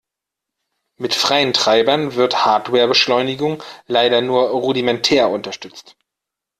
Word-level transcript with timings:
Mit 0.97 1.13
freien 1.13 1.53
Treibern 1.53 2.15
wird 2.15 2.43
Hardware-Beschleunigung 2.43 3.61
leider 3.85 4.21
nur 4.21 4.49
rudimentär 4.49 5.29
unterstützt. 5.29 5.95